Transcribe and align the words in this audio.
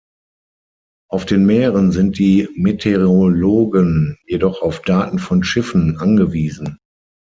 Auf 1.11 1.27
den 1.27 1.45
Meeren 1.45 1.91
sind 1.91 2.17
die 2.17 2.49
Meteorologen 2.55 4.17
jedoch 4.25 4.63
auf 4.63 4.81
Daten 4.81 5.19
von 5.19 5.43
Schiffen 5.43 5.99
angewiesen. 5.99 6.79